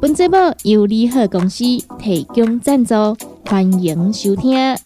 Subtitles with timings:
[0.00, 1.64] 本节目由利好公司
[1.98, 2.94] 提供赞助，
[3.44, 4.76] 欢迎收听。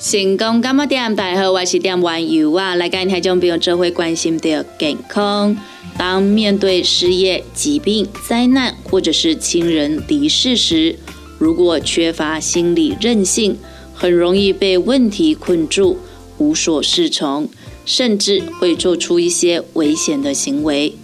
[0.00, 1.16] 成功干么点？
[1.16, 5.56] 大家好，我是点玩游啊，来跟听众朋友这会关心的健康。
[5.98, 10.96] 当面对失业、疾病、灾难，或者是亲人离世时，
[11.38, 13.58] 如果缺乏心理韧性，
[13.92, 15.98] 很容易被问题困住，
[16.38, 17.48] 无所适从，
[17.84, 20.94] 甚至会做出一些危险的行为。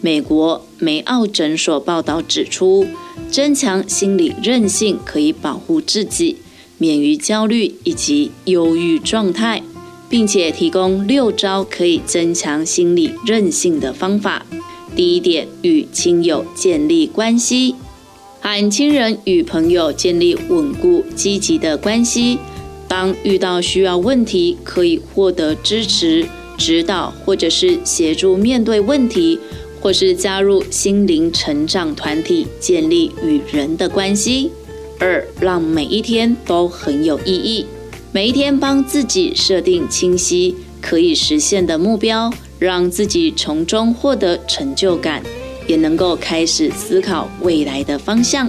[0.00, 2.86] 美国梅奥诊所报道指出，
[3.30, 6.36] 增强心理韧性可以保护自己。
[6.76, 9.62] 免于焦虑以及忧郁状态，
[10.14, 14.46] 并且提供六招可以增强心理韧性的方法。
[14.94, 17.74] 第一点，与亲友建立关系，
[18.40, 22.38] 和亲人与朋友建立稳固积极的关系。
[22.86, 26.24] 当遇到需要问题，可以获得支持、
[26.56, 29.40] 指导，或者是协助面对问题，
[29.80, 34.52] 或是加入心灵成长团体，建立与人的关系。
[35.00, 37.66] 二，让每一天都很有意义。
[38.14, 45.20] 每一天帮自己设定清晰、可以实现的目标，让自己从中获得成就感，
[45.66, 48.48] 也能够开始思考未来的方向。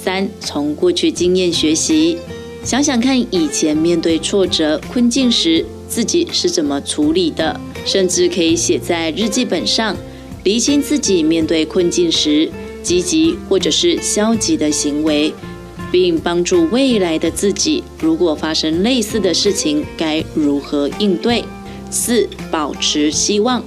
[0.00, 2.18] 三，从过去经验学习，
[2.62, 9.96] 想想看以前面对挫折困境时自己是怎么处理的，甚至可以写在日记本上，
[10.44, 12.48] 厘清自己面对困境时
[12.80, 15.34] 积极或者是消极的行为。
[15.94, 21.44] 并帮助未来的自己，如果发生类似的事情，该如何应对？
[21.88, 23.62] 四、保持希望，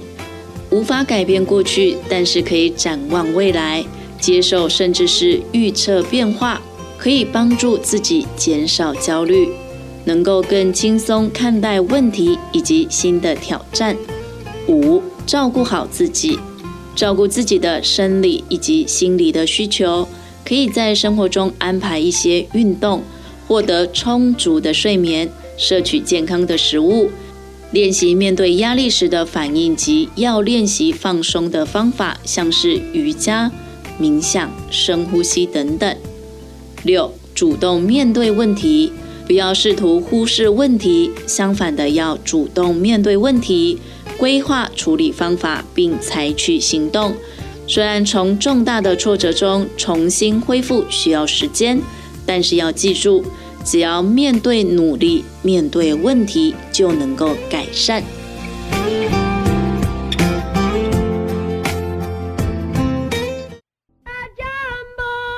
[0.68, 3.82] 无法改变过去，但是可以展望未来，
[4.20, 6.60] 接受甚至是预测变化，
[6.98, 9.48] 可以帮助自己减少焦虑，
[10.04, 13.96] 能够更轻松看待问题以及新的挑战。
[14.66, 16.38] 五、照顾好自己，
[16.94, 20.06] 照顾自己的生理以及心理的需求。
[20.48, 23.02] 可以在生活中安排一些运动，
[23.46, 25.28] 获得充足的睡眠，
[25.58, 27.10] 摄取健康的食物，
[27.70, 33.52] 练习面对压力时的反应及要练习放松的方法，像是瑜伽、
[34.00, 35.94] 冥想、深呼吸等等。
[36.82, 38.90] 六，主动面对问题，
[39.26, 43.78] 不要试图忽视问题，相反的要主动面对问题，
[44.16, 47.12] 规划处理方法，并采取行动。
[47.70, 51.78] 虽然从重大的挫折中重新恢复需要时间，
[52.24, 53.22] 但是要记住，
[53.62, 58.02] 只要面对努力、面对问题，就能够改善。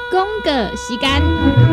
[0.09, 1.70] 恭哥时间。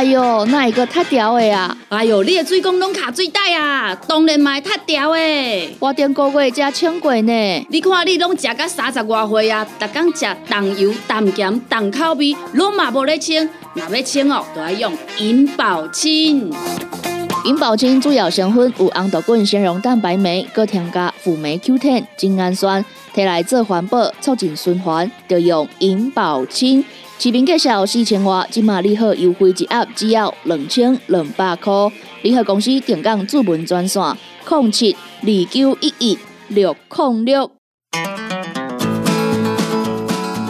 [0.00, 1.76] 哎哟，那一个太屌的呀！
[1.90, 5.76] 哎哟，你的水工拢卡最大啊，当然卖太屌的。
[5.78, 7.66] 我顶个月才称过呢。
[7.68, 13.46] 你看你拢食到三十外岁啊，逐天食重油、重咸、重口味，拢嘛无咧称。
[13.74, 16.50] 若要称哦，就要用银保清。
[17.44, 22.82] 银保清主要成分有红豆根、纤溶蛋白酶，搁添加辅酶 Q10、精氨酸，
[23.14, 26.82] 摕来做环保、促进循环，就用银保清。
[27.22, 31.70] 市面介绍四千瓦，今马利好优惠一盒只要两千两百块。
[32.22, 34.02] 利好公司定岗主文专线：
[34.48, 36.18] 零七二九一一
[36.48, 37.50] 六零六。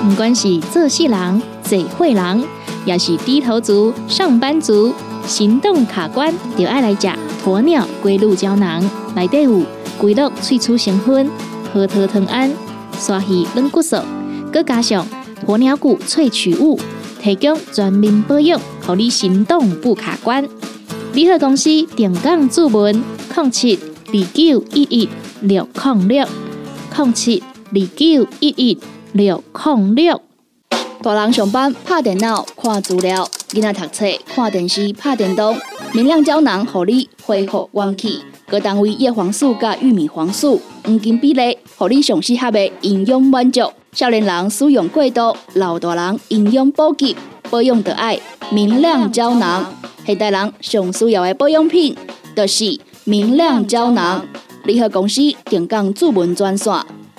[0.05, 2.45] 不管是做事人、做会人，
[2.85, 4.95] 也是低头族、上班族，
[5.27, 7.09] 行动卡关，就爱来吃
[7.45, 8.89] 鸵鸟龟鹿胶囊。
[9.17, 9.61] 内底有
[9.99, 11.29] 龟鹿萃取成分，
[11.75, 12.49] 核桃藤胺、
[12.97, 13.97] 刷鱼软骨素，
[14.53, 15.05] 佮加上。
[15.51, 16.79] 鸵鸟骨萃取物
[17.21, 20.49] 提供全面保养，让你行动不卡关。
[21.13, 23.03] 联合公司定岗注文：
[23.35, 23.77] 零七
[24.07, 25.09] 二九一一
[25.41, 26.25] 六零六
[26.97, 27.43] 零七
[27.73, 28.79] 二九一一
[29.13, 30.23] 六零六。
[31.03, 35.57] 大人上班拍电脑看资料，囡仔读册看电视拍电动，
[35.93, 38.21] 明亮胶囊，让你恢复元气。
[38.47, 43.63] 各单位叶黄素甲玉米黄素黄金比例，互你上适合的营养满足。
[43.93, 47.17] 少年人使用过度，老大人营养补给
[47.51, 48.19] 保养的爱
[48.51, 49.75] 明亮胶囊。
[50.07, 51.97] 现代人上需要的保养品，
[52.37, 54.25] 就是明亮胶囊。
[54.65, 56.73] 联合公司定岗主文专线：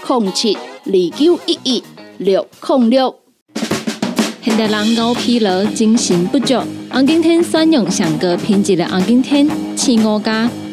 [0.06, 1.83] 零七二九一一
[2.19, 3.15] 六零六。
[4.41, 6.56] 现代人熬疲劳、精神不足，
[6.89, 10.50] 红景天选用上个品质的红景天，青五加。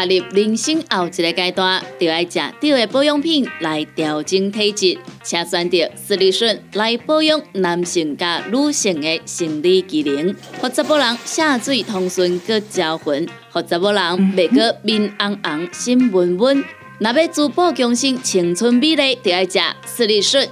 [0.00, 14.02] 踏入人生后一个阶段，就要食对的保养品来调整体质，请选择斯利顺来保养男性加女性的生理机能，或者某人下水通顺个招魂，或者某人
[14.34, 16.64] 袂个面红红心温温。
[16.98, 20.48] 若要珠宝强身、青春美丽，就要食斯利顺。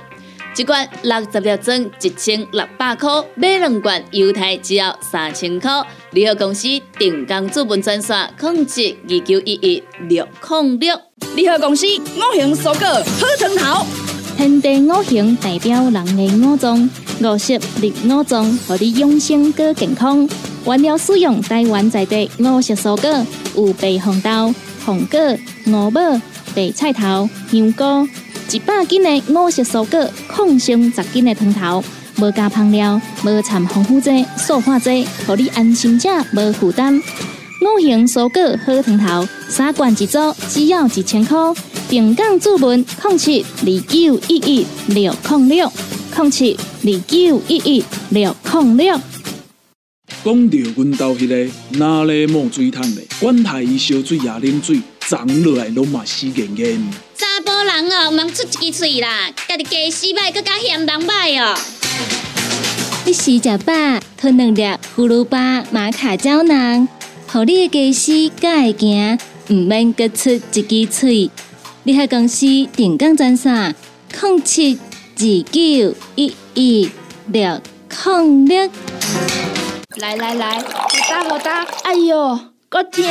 [0.59, 5.71] 一罐六十粒装，一千六百块；买两罐，犹太只要三千块。
[6.11, 6.67] 联合公司
[6.99, 11.01] 定岗资本专线：控制二九一一六零六。
[11.37, 13.87] 联合公司五行蔬果好成头，
[14.37, 16.91] 天地五行代表人的五脏，
[17.23, 20.29] 五色绿五脏，让你养生更健康。
[20.67, 24.53] 原料使用台湾在地五色蔬果，有白红豆、
[24.85, 25.21] 红果、
[25.69, 26.01] 五宝、
[26.53, 28.09] 白菜头、香菇。
[28.51, 31.83] 一百斤的五色蔬果，放心十斤的汤头，
[32.19, 36.97] 无加香料，无掺防腐剂、塑化剂，让你安心吃，无负担。
[36.97, 41.37] 五行蔬果好汤头，三罐一组，只要一千块。
[41.91, 45.73] 平港注文：控七二九一一六零六
[46.15, 49.01] 控七二九一一六零六。
[50.25, 56.81] 讲到阮兜迄个哪里冒水桶的，管他伊烧水也啉水，长落来拢嘛死严严。
[57.87, 61.57] 哦，毋通出一支喙啦，家己家洗歹，搁加嫌人歹哦。
[63.05, 63.73] 你洗食饱，
[64.17, 64.63] 吞两粒
[64.97, 66.89] 葫芦巴、玛卡胶囊，
[67.31, 69.19] 互你的家洗才会行，
[69.51, 71.31] 毋免搁出一支喙。
[71.85, 73.73] 你喺公司定岗赚啥？
[74.21, 74.79] 零七
[75.17, 76.91] 二九一一
[77.29, 77.61] 六
[78.07, 78.71] 零六。
[79.97, 80.65] 来来来，好
[81.09, 82.39] 打好打，哎哟，
[82.69, 83.05] 够痛！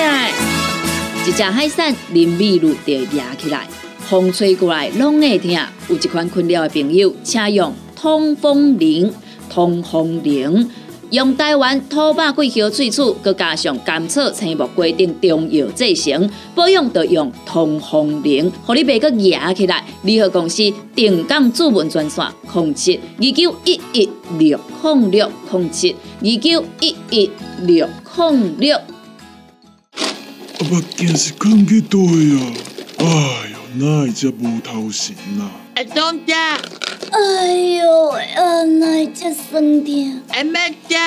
[1.25, 3.67] 一只海扇林密路就压起来。
[4.09, 5.51] 风吹过来拢会疼，
[5.89, 9.13] 有一款困扰的朋友，请用通风铃。
[9.49, 10.69] 通风铃
[11.09, 19.83] 用台湾土白桂花萃取，佮加上甘草、青木规定中药制成，保养要用通风铃，互你袂佮压起来。
[20.03, 27.29] 联合公司定岗主文专线：零七二九一一六零六零七二九一一
[27.61, 27.87] 六
[28.17, 28.75] 零六。
[28.77, 32.53] 阿爸，今是讲几多呀？
[32.99, 33.46] 哎。
[33.79, 35.51] 哪会只无头神啊？
[35.75, 40.21] 阿东姐，哎呦，啊，哪会只酸痛？
[40.29, 40.97] 阿妹姐，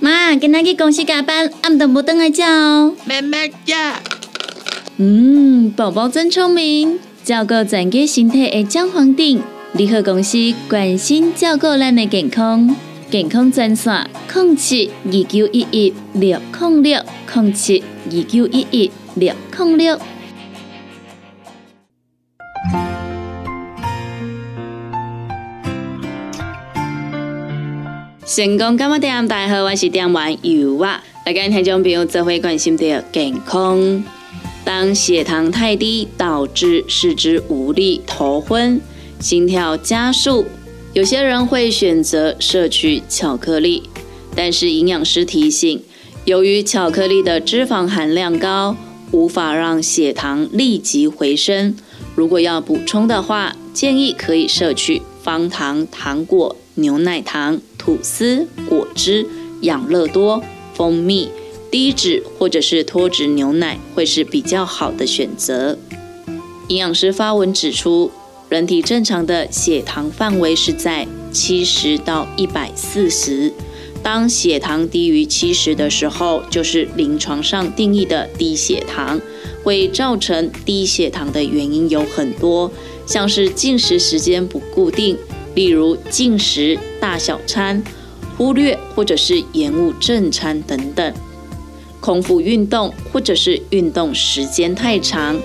[0.00, 2.94] 妈，今仔去公司加班，暗顿无等来吃哦。
[3.04, 3.74] 妹妹姐，
[4.96, 9.42] 嗯，宝宝真聪明，照顾整个身体的姜黄顶。
[9.74, 12.74] 联合公司关心照顾咱的健康，
[13.10, 17.02] 健康专线：零七二九一一六零六
[17.34, 19.98] 零七二九一一六零六。
[28.34, 29.28] 成功干么店？
[29.28, 31.04] 大家好，我是店员尤啊。
[31.26, 34.02] 来跟听众朋友做会关心的健康。
[34.64, 38.80] 当血糖太低，导致四肢无力、头昏、
[39.20, 40.46] 心跳加速，
[40.94, 43.82] 有些人会选择摄取巧克力。
[44.34, 45.82] 但是营养师提醒，
[46.24, 48.74] 由于巧克力的脂肪含量高，
[49.10, 51.76] 无法让血糖立即回升。
[52.14, 57.60] 如果要补充的话，建议可以摄取方糖、糖果、牛奶糖。
[57.82, 59.26] 吐司、果汁、
[59.62, 60.40] 养乐多、
[60.72, 61.28] 蜂蜜、
[61.68, 65.76] 低脂或者是脱脂牛奶会是比较好的选择。
[66.68, 68.12] 营养师发文指出，
[68.48, 73.52] 人体正常的血糖范围是在七十到一百四十。
[74.00, 79.20] 当血糖低于七十的时候，就是临床上定义的低血糖。
[79.64, 82.68] 会造成低血糖的原因有很多，
[83.06, 85.16] 像是进食时间不固定。
[85.54, 87.82] 例如进食大小餐、
[88.36, 91.14] 忽略或者是延误正餐等等，
[92.00, 95.38] 空腹运动或者是运动时间太长，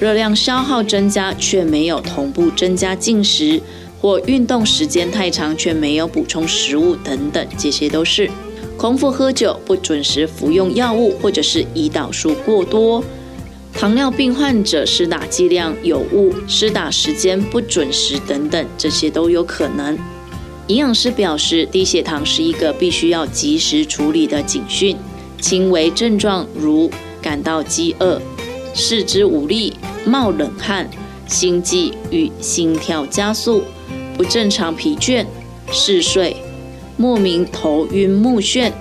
[0.00, 3.60] 热量消耗增加却没有同步增加进食，
[4.00, 8.30] 或运动时间太长却没有补充食物等等，这些都是。
[8.76, 13.02] 空腹喝酒、不准时服用药物，或者是胰岛素过多。
[13.76, 19.96] 糖尿病患者施打剂量有误、施打时间不准时等等，这些都有可能。
[20.68, 24.96] 营养师表示，低血糖是一个必须要及时处理的警讯。
[25.38, 26.90] 轻微症状如
[27.20, 28.18] 感到饥饿、
[28.74, 29.74] 四肢无力、
[30.06, 30.88] 冒冷汗、
[31.26, 33.62] 心悸与心跳加速、
[34.16, 35.26] 不正常疲倦、
[35.70, 36.34] 嗜睡、
[36.96, 38.72] 莫名头晕目眩，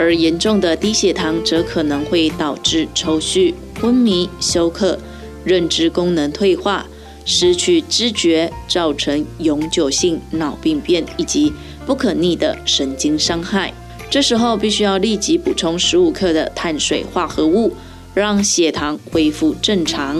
[0.00, 4.98] 而严重的低血糖则可能会导致抽搐、昏迷、休克、
[5.44, 6.86] 认知功能退化。
[7.26, 11.52] 失去知觉，造成永久性脑病变以及
[11.84, 13.74] 不可逆的神经伤害。
[14.08, 17.74] 这时候必须要立即补充十五克的碳水化合物，
[18.14, 20.16] 让血糖恢复正常。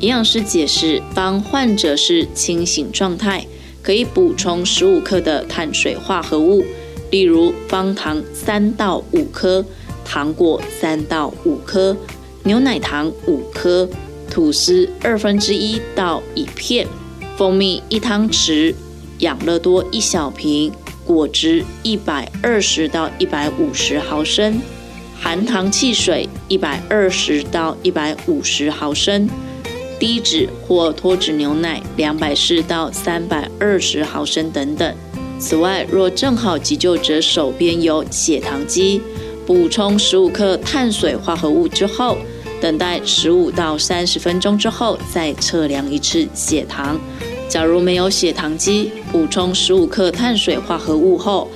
[0.00, 3.46] 营养师解释，当患者是清醒状态，
[3.80, 6.64] 可以补充十五克的碳水化合物，
[7.16, 9.64] 例如方糖三到五颗、
[10.04, 11.96] 糖果三到五颗、
[12.44, 13.88] 牛奶糖五颗。
[14.30, 16.86] 吐司二分之一到一片，
[17.38, 18.74] 蜂蜜一汤匙，
[19.20, 20.70] 养乐多一小瓶，
[21.06, 24.60] 果汁一百二十到一百五十毫升，
[25.18, 29.26] 含糖汽水一百二十到一百五十毫升，
[29.98, 34.94] 低脂或脱脂牛奶两百四到三百二十毫升等等。
[35.38, 39.00] 此外，若正好急救者手边有血糖机，
[39.46, 42.16] 补充十五克碳水化合物之后。
[42.58, 46.98] 等待十五到三十分钟之后，再测量一次血糖。
[47.50, 51.48] 假如没有血糖机，补充十五克碳水化合物后，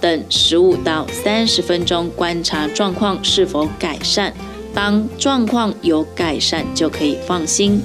[0.00, 4.34] 等十五到三十分钟，观察状况是否改善。
[4.74, 7.80] 当状况有改善，就可以放心。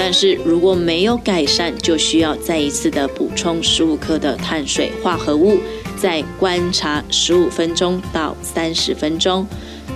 [0.00, 5.58] 但是如果没有改善，就需要再一次的补充十五克的碳水化合物，
[5.96, 9.44] 再观察十五分钟到三十分钟。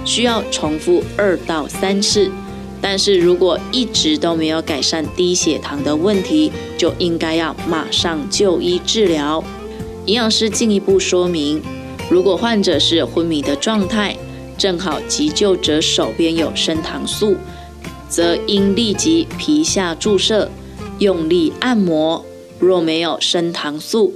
[0.04, 2.28] 需要重复二到三次，
[2.80, 9.42] 但是如果一直都没有改善低血糖的问题，就应该要马上就医治疗。
[10.06, 11.62] 营养师进一步说明，
[12.10, 14.16] 如果患者是昏迷的状态，
[14.58, 17.36] 正好急救者手边有升糖素，
[18.12, 20.50] 则应立即皮下注射，
[20.98, 22.22] 用力按摩。
[22.58, 24.12] 若没有升糖素，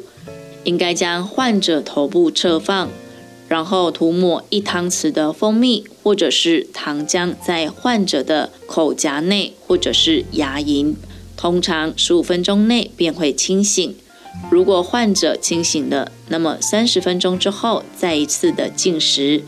[0.65, 2.91] 应该将患者头部侧放。
[3.49, 10.95] 然后涂抹一汤匙的蜂蜜或者是糖浆在患者的口颊内或者是牙龈，
[11.37, 13.95] 通常十五分钟内便会清醒。
[14.51, 19.43] 如果患者清醒了，那么三十分钟之后再一次的进食。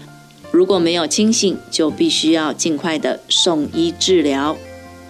[0.50, 4.56] 如果没有清醒，就必须要尽快的送医治疗。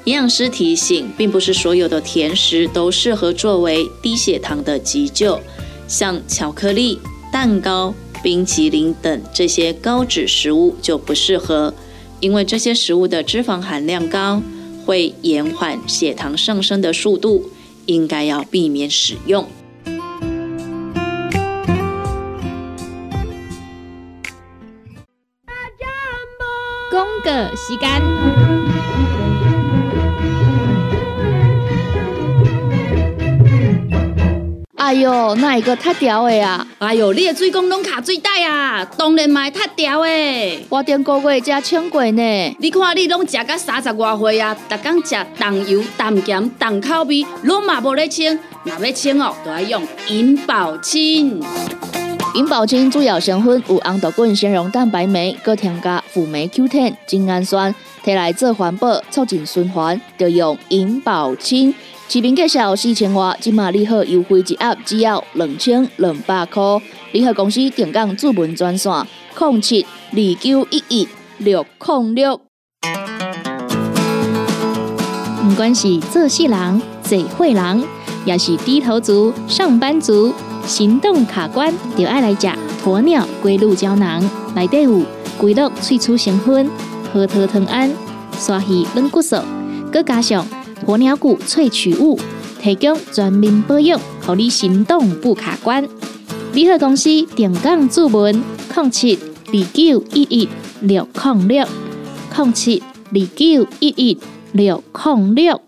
[0.05, 5.41] 营养师提醒，并不是所有的甜食都适合作为低血糖的急救，
[5.87, 6.99] 像巧克力、
[7.33, 7.95] 蛋糕。
[8.21, 11.73] 冰淇淋等这些高脂食物就不适合，
[12.19, 14.43] 因为这些食物的脂肪含量高，
[14.85, 17.49] 会延缓血糖上升的速度，
[17.87, 19.47] 应该要避免使用。
[27.59, 27.89] 时间。
[34.77, 36.67] 哎哟，那一个太屌的啊！
[36.79, 40.67] 哎哟，你的水工拢卡水袋啊，当然嘛太屌的。
[40.71, 42.57] 我顶个月才称过呢。
[42.59, 48.39] 你看你拢食到三十外岁啊，逐工食重油、重咸、重口味，拢嘛无咧称。
[48.65, 51.43] 若要称哦，都要用银保清。
[52.35, 61.75] 银保清主要成分有红豆根、纤溶蛋白酶，搁添加辅酶 Q10、精氨酸，摕来做环保、促进循环，就用银保清。
[62.09, 66.63] 市面介绍四千块，今马礼盒优惠一盒只要两千两百块。
[67.13, 68.93] 礼盒公司定岗主文专线：
[69.39, 69.83] 零七
[70.13, 71.09] 二九一一
[71.39, 72.41] 六零六。
[75.49, 77.83] 不管是做事人、做会人，
[78.25, 80.33] 也是低头族、上班族、
[80.69, 82.47] 行动卡关，就爱来食
[82.85, 84.23] 鸵鸟龟鹿胶囊。
[84.55, 85.01] 内底有
[85.39, 86.71] 龟鹿萃取成分，
[87.11, 87.91] 核桃藤胺、
[88.39, 89.37] 刷鱼软骨素，
[89.91, 90.47] 佮加上。
[90.87, 92.21] 鸵鸟骨萃取物，
[92.63, 95.89] 提供全面保养，让你行动不卡关。
[96.53, 98.45] 联合公司定岗注文：
[98.77, 100.49] 零七二九一一
[100.83, 101.67] 六零六
[102.37, 104.19] 零七二九一一
[104.53, 105.68] 六零六。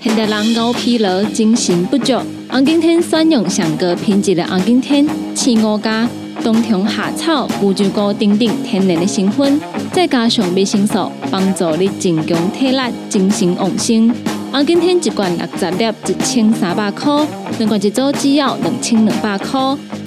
[0.00, 2.16] 现代人熬疲劳、精神不足，
[2.48, 6.08] 红景天选用上个品质的红景天，青五加
[6.40, 9.60] 冬虫夏草、乌鸡菇等等天然的成分，
[9.92, 14.14] 再加上维生素，帮助你增强体力、精神旺盛。
[14.52, 17.26] 红景天一罐六十粒，一千三百块；
[17.58, 19.60] 两罐一组只要两千两百块。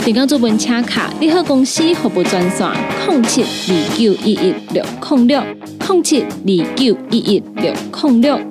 [0.06, 2.66] 订购做本车卡，你好公司服务专线：
[3.10, 5.44] 零七二九一一六零六
[5.90, 8.51] 零七二九一一六零六。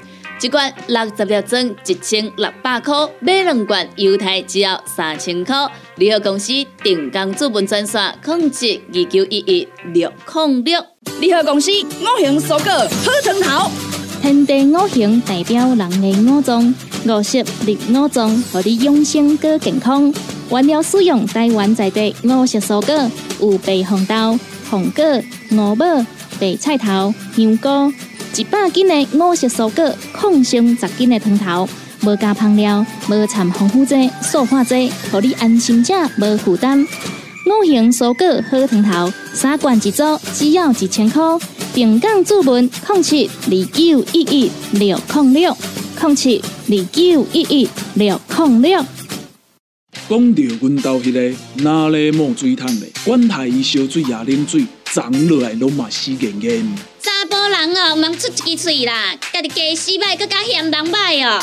[0.41, 5.55] 一罐六十粒装，一千六百块；买两罐，犹太只要三千块。
[5.97, 10.83] 联合公司定岗资本专线：控制二九一一六零六。
[11.19, 13.71] 联合公司五行蔬果好藤头，
[14.19, 16.73] 天地五行代表人的五脏，
[17.05, 20.11] 五色绿五脏，让你养生更健康。
[20.49, 24.39] 原料使用台湾在地五色蔬果，有白红豆、
[24.71, 25.03] 红果、
[25.51, 25.85] 五宝、
[26.39, 27.93] 白菜头、香菇。
[28.35, 31.67] 一百斤的五色蔬果，抗性十斤的汤头，
[32.03, 36.81] 无加香料，无掺防腐剂、塑化剂，让你安心吃，无负担。
[36.81, 41.21] 五行蔬果好汤头，三罐一组，只要一千块。
[41.73, 45.57] 平港注文：零七二九一一六零六
[46.01, 48.85] 零七二九一一六零六。
[50.09, 56.65] 讲到阮兜迄个哪里冒水桶的，管他伊烧水也啉水，长落来拢嘛死严严。
[57.31, 61.41] 查甫人哦，毋通出一支喙啦，家己家洗歹，搁加嫌人歹哦。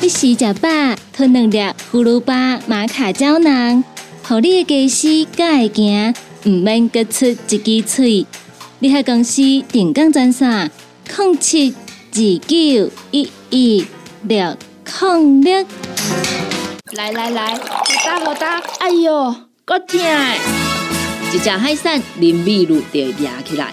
[0.00, 0.68] 你食食饱，
[1.12, 1.58] 吞两粒
[1.92, 3.84] 葫芦巴、玛卡胶囊，
[4.24, 8.26] 互你的家洗才会行，毋免搁出一支喙。
[8.80, 10.68] 你喺公司定岗专线：
[11.16, 11.72] 零七
[12.10, 13.86] 二九一一
[14.22, 14.56] 六
[15.00, 15.66] 零六。
[16.94, 20.00] 来来来，好打好打，哎哟，够痛！
[21.32, 23.72] 一只海扇淋米露就压起来，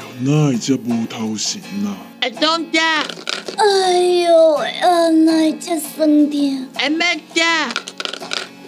[0.23, 1.97] 哪会遮无头神啊？
[2.21, 3.03] 阿东家，
[3.57, 6.67] 哎哟，啊，哪只酸痛？
[6.75, 7.73] 阿妹家，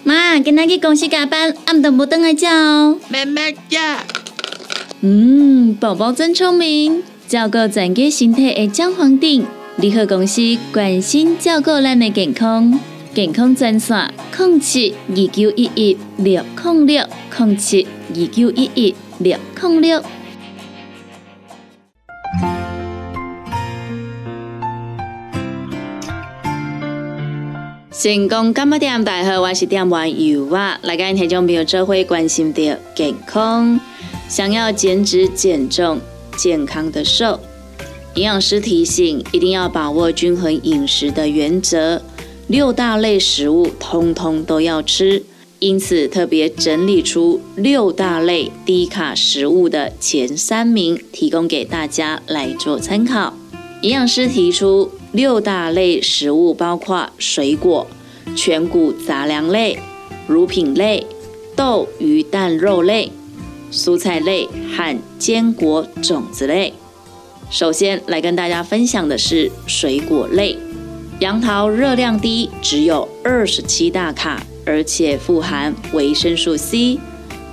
[0.02, 2.98] 妈，今仔去公司加班，暗顿无等来叫哦。
[3.08, 4.04] 妹妹家，
[5.02, 9.44] 嗯，宝宝真聪明，照顾全家身体的姜黄锭。
[9.76, 10.40] 联合公司
[10.72, 12.80] 关心照顾咱的健康，
[13.14, 17.04] 健康专线：零七二九一一六零六
[17.38, 20.02] 零七二九一一六零六。
[28.04, 33.80] 成功干么店大好，我是店员尤啊，来跟听众朋友做会关心的健康，
[34.28, 35.98] 想要减脂减重、
[36.36, 37.40] 健康的瘦，
[38.14, 42.02] 营养师提醒一定要把握均衡饮食的原则，
[42.46, 45.22] 六大类食物通通都要吃，
[45.58, 53.32] 因此特别整理出六大类低卡食物的前三名，提供给大家来做参考。
[53.80, 54.90] 营养师提出。
[55.14, 57.86] 六大类食物包括水果、
[58.34, 59.78] 全谷杂粮类、
[60.26, 61.06] 乳品类、
[61.54, 63.12] 豆、鱼、蛋、肉类、
[63.70, 66.74] 蔬菜类和坚果种子类。
[67.48, 70.58] 首先来跟大家分享的是水果类，
[71.20, 76.98] 杨桃热量低，只有二十七大卡，而且富含维生素 C，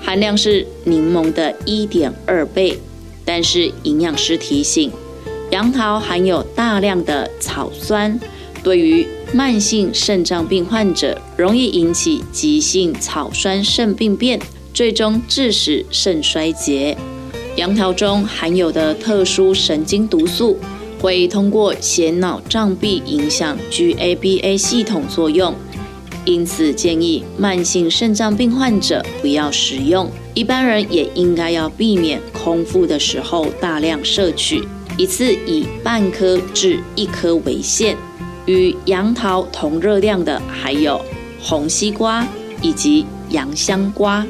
[0.01, 2.79] 含量是柠檬的一点二倍。
[3.23, 4.91] 但是营养师提醒。
[5.51, 8.17] 杨桃含有大量的草酸，
[8.63, 14.39] 对于慢性肾脏病患者容易引起急性草酸肾病变，
[14.73, 16.97] 最终致使肾衰竭。
[17.57, 20.57] 杨桃中含有的特殊神经毒素，
[21.01, 25.53] 会通过血脑障壁影响 GABA 系统作用，
[26.23, 30.09] 因此建议慢性肾脏病患者不要食用。
[30.33, 34.63] 一般人也应该要避免空腹的时候大量摄取，
[35.01, 37.97] 一次以半颗至一颗为限。
[38.45, 41.03] 与杨桃同热量的还有
[41.41, 42.23] 红西瓜
[42.61, 44.23] 以及洋香瓜。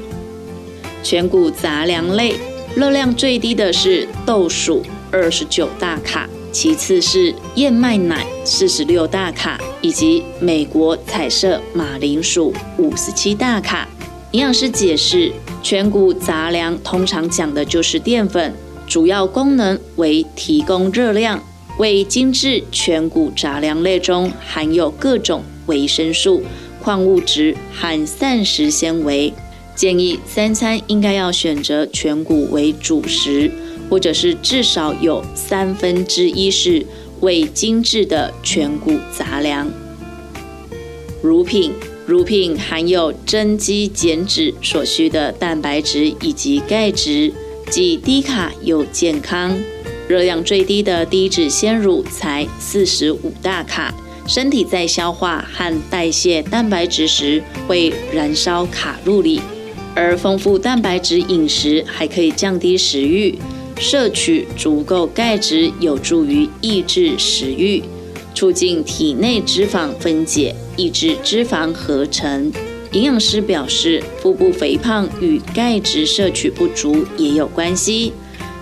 [1.04, 2.36] 全谷杂粮类
[2.74, 4.82] 热量最低的是豆薯，
[5.12, 6.30] 二十九大卡。
[6.54, 13.86] 其次是燕麦奶四十六大卡，以及美国彩色马铃薯五十七大卡。
[14.32, 18.54] 营养师解释，全谷杂粮通常讲的就是淀粉，
[18.92, 21.42] 主要功能为提供热量。
[21.78, 26.44] 为精致全谷杂粮类中含有各种维生素、
[26.84, 29.34] 矿物质和膳食纤维，
[29.74, 33.50] 建议三餐应该要选择全谷为主食。
[33.90, 36.86] 或者是至少有三分之一是
[37.22, 39.70] 未精制的全谷杂粮。
[41.22, 41.72] 乳品，
[42.06, 47.34] 乳品含有增肌减脂所需的蛋白质以及钙质，
[47.72, 49.58] 既低卡又健康。
[50.10, 53.96] 热量最低的低脂鲜乳才四十五大卡，
[54.28, 59.40] 身体在消化和代谢蛋白质时会燃烧卡路里，
[59.96, 63.40] 而丰富蛋白质饮食还可以降低食欲。
[63.80, 67.82] 摄取足够钙质有助于抑制食欲，
[68.36, 72.52] 促进体内脂肪分解，抑制脂肪合成。
[72.92, 78.12] 营养师表示，腹部肥胖与钙质摄取不足也有关系。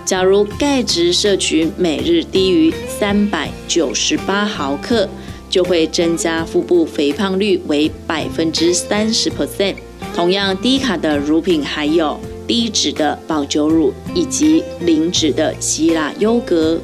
[0.04, 5.08] 假如钙质摄取每日低于三百九十八毫克，
[5.48, 9.74] 就会增加腹部肥胖率为百分之三十 percent。
[10.14, 12.18] 同样低卡的乳品还有。
[12.46, 16.80] 低脂的保酒乳以及零脂的希腊优格。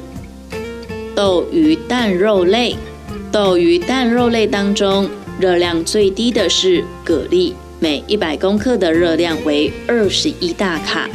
[1.13, 2.73] 豆鱼蛋肉类，
[3.33, 11.07] 豆鱼蛋肉类当中热量最低的是蛤蜊，每一百克的热量为二十一大卡。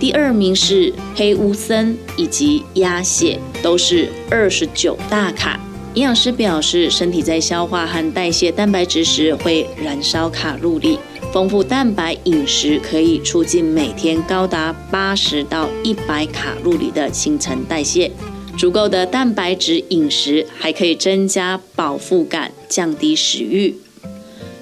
[0.00, 5.60] 第二名是黑乌参以及鸭血，都是二十九大卡。
[5.94, 10.98] 营养师表示，身体在消化和代谢蛋白质时会燃烧卡路里。
[11.32, 18.10] 丰富蛋白饮食可以促进每天高达八十到一百卡路里的新陈代谢。
[18.56, 23.76] 足够的蛋白质饮食还可以增加饱腹感，降低食欲。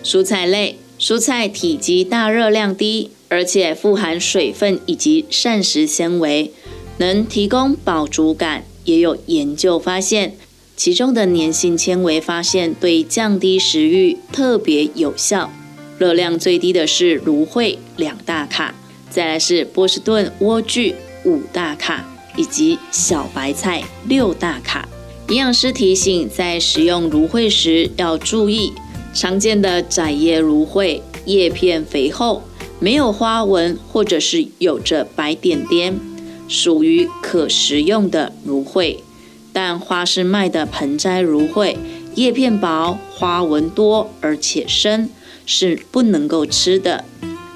[0.03, 6.53] 蔬菜类，蔬菜体积大，热量低，而且富含水分以及膳食纤维，
[6.99, 8.64] 能提供饱足感。
[8.85, 10.37] 也有研究发现，
[10.77, 15.51] 其中的粘性纤维发现对降低食欲特别有效。
[15.99, 18.75] 热量最低的是芦荟两大卡，
[19.09, 20.93] 再来是波士顿莴苣
[21.25, 22.05] 五大卡，
[22.37, 24.87] 以及小白菜六大卡。
[25.29, 28.75] 营养师提醒，在食用芦荟时要注意，
[29.15, 32.43] 常见的窄叶芦荟叶片肥厚，
[32.79, 35.99] 没有花纹，或者是有着白点点，
[36.47, 39.03] 属于可食用的芦荟。
[39.53, 41.79] 但花市卖的盆栽芦荟，
[42.17, 45.11] 叶片薄，花纹多，而且深。
[45.47, 47.05] 是不能够吃的，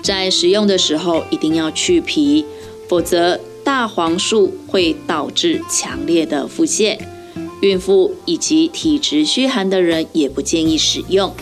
[0.03, 2.45] 在食用的时候一定要去皮，
[2.87, 6.99] 否则大黄素会导致强烈的腹泻。
[7.61, 11.35] 孕妇以及体质虚寒的人也不建议使用，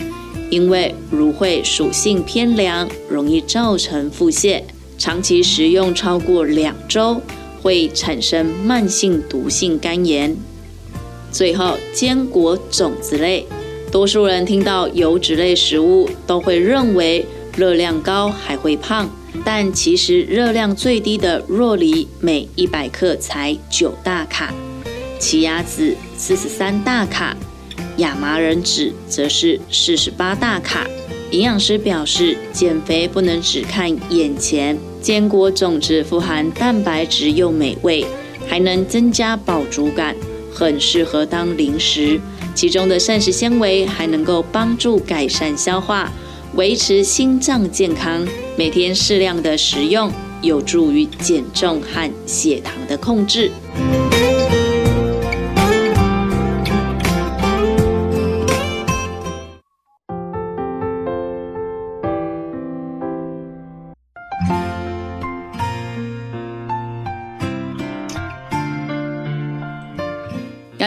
[0.49, 4.63] 因为芦荟属性偏凉，容易造成腹泻。
[4.97, 7.21] 长期食用超过两周，
[7.61, 10.35] 会产生慢性毒性肝炎。
[11.31, 13.45] 最后，坚果种子类。
[13.91, 17.25] 多数人听到油脂类食物都会认为
[17.55, 19.07] 热量高还会胖，
[19.45, 24.53] 但其实热量最低的若梨每一百克才九大卡，
[25.19, 27.37] 奇亚籽四十三大卡，
[27.97, 30.87] 亚麻仁籽则是四十八大卡。
[31.29, 38.05] 营养师表示，减肥不能只看眼前，坚果种子富含蛋白质又美味，
[38.47, 40.15] 还能增加饱足感，
[40.51, 42.19] 很适合当零食。
[42.55, 46.11] 其中的膳食纤维还能够帮助改善消化，
[46.55, 48.27] 维持心脏健康。
[48.57, 53.51] 每天适量的食用，有助于减重和血糖的控制。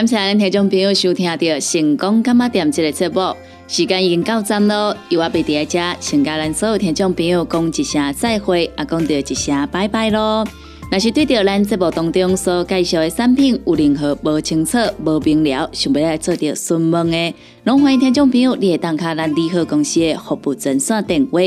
[0.00, 3.36] 感谢听众朋友收听到成功干妈店这个节目，
[3.68, 10.42] 时间已经到站咯，由我贝第一家，请跟咱所有听众朋友讲一声再会，也，讲到一声拜拜咯。
[10.90, 17.34] 若是对着咱节目当中所介绍的产品有任何无清楚、无明了，想要来做着询问的，
[17.64, 21.40] 拢欢迎听众朋友你会打卡咱利好公司的服务专线电话，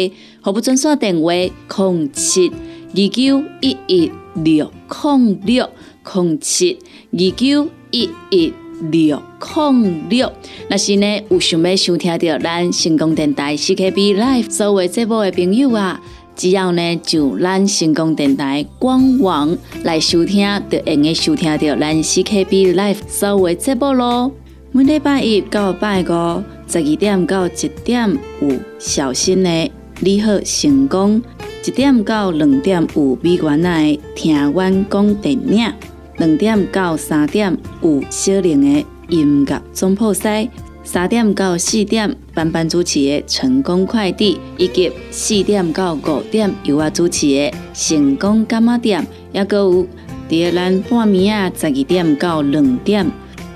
[0.44, 5.68] 服务专线电话零七二九一一六零六
[6.14, 6.78] 零七
[7.14, 8.52] 二九一一
[8.92, 10.30] 六零六。
[10.68, 16.02] 若是呢有想要收听到咱成功电台 CKB Live 所有节目的朋友啊！
[16.36, 24.32] 只要呢，就咱成功电台官网来收听，就会用收听到咱 CKB Life 所有节目咯。
[24.72, 31.22] 每礼拜一到拜五十二点到一点有小新的你好成功，
[31.64, 35.72] 一点到两点有美元的听阮讲电影，
[36.18, 40.50] 两点到三点有小玲的音乐总铺西。
[40.86, 49.88] 三点到四点，班班主持的成功快递，以及四点到五点由我主持的成功干妈店，也个有
[50.28, 53.10] 第二咱半暝啊十二点到两点，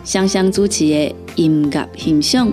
[0.05, 2.49] 双双主持的音乐欣赏，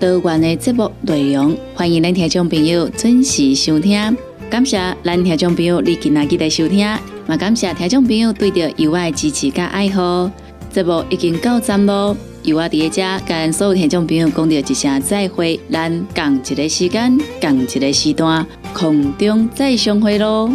[0.00, 4.16] 多元的节目内容，欢迎咱听众朋友准时收听。
[4.48, 6.88] 感谢咱听众朋友你今仔日来收听，
[7.28, 10.30] 也感谢听众朋友对着由我的支持甲爱好。
[10.70, 12.16] 节目已经到站咯。
[12.44, 20.50] 由我伫遮跟所有听众朋友讲着一声再会，咱共一个时间，共一个时段，空中再相会咯。